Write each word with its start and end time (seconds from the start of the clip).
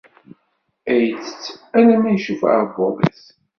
Ad 0.91 0.99
itett 1.09 1.43
alamma 1.79 2.09
icuff 2.15 2.41
uɛebbuḍ-is. 2.45 3.23